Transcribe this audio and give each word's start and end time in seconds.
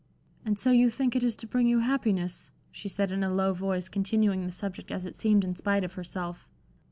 "And 0.43 0.57
so 0.57 0.71
you 0.71 0.89
think 0.89 1.15
it 1.15 1.21
is 1.23 1.35
to 1.35 1.45
bring 1.45 1.67
you 1.67 1.77
happiness?" 1.77 2.49
she 2.71 2.89
said, 2.89 3.11
in 3.11 3.23
a 3.23 3.29
low 3.31 3.53
voice, 3.53 3.87
continuing 3.87 4.47
the 4.47 4.51
subject 4.51 4.89
as 4.89 5.05
it 5.05 5.15
seemed 5.15 5.43
in 5.43 5.55
spite 5.55 5.83
of 5.83 5.93
herself. 5.93 6.49